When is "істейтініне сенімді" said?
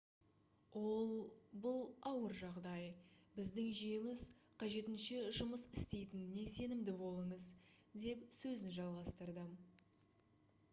5.83-6.99